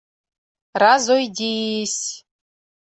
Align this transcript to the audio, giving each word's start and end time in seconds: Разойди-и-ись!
Разойди-и-ись! 0.81 2.03